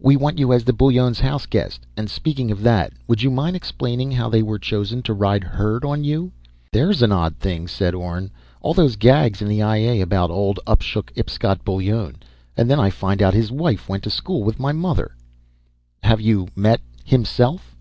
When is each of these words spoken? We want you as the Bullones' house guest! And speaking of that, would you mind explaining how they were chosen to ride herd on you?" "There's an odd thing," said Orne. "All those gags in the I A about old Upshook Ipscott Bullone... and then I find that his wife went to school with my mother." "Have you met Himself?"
We 0.00 0.16
want 0.16 0.40
you 0.40 0.52
as 0.52 0.64
the 0.64 0.72
Bullones' 0.72 1.20
house 1.20 1.46
guest! 1.46 1.86
And 1.96 2.10
speaking 2.10 2.50
of 2.50 2.62
that, 2.64 2.92
would 3.06 3.22
you 3.22 3.30
mind 3.30 3.54
explaining 3.54 4.10
how 4.10 4.28
they 4.28 4.42
were 4.42 4.58
chosen 4.58 5.02
to 5.02 5.14
ride 5.14 5.44
herd 5.44 5.84
on 5.84 6.02
you?" 6.02 6.32
"There's 6.72 7.00
an 7.00 7.12
odd 7.12 7.36
thing," 7.36 7.68
said 7.68 7.94
Orne. 7.94 8.32
"All 8.60 8.74
those 8.74 8.96
gags 8.96 9.40
in 9.40 9.46
the 9.46 9.62
I 9.62 9.76
A 9.76 10.00
about 10.00 10.32
old 10.32 10.58
Upshook 10.66 11.12
Ipscott 11.14 11.64
Bullone... 11.64 12.16
and 12.56 12.68
then 12.68 12.80
I 12.80 12.90
find 12.90 13.20
that 13.20 13.34
his 13.34 13.52
wife 13.52 13.88
went 13.88 14.02
to 14.02 14.10
school 14.10 14.42
with 14.42 14.58
my 14.58 14.72
mother." 14.72 15.12
"Have 16.02 16.20
you 16.20 16.48
met 16.56 16.80
Himself?" 17.04 17.76